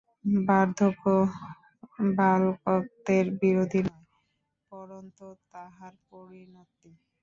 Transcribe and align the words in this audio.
বার্ধক্য 0.45 1.03
বালকত্বের 2.17 3.25
বিরোধী 3.39 3.81
নয়, 3.87 4.05
পরন্তু 4.71 5.25
তাহার 5.51 5.93
পরিণতি। 6.09 6.89